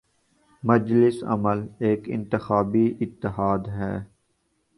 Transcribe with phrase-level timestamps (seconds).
[0.63, 3.93] مجلس عمل ایک انتخابی اتحاد ہے۔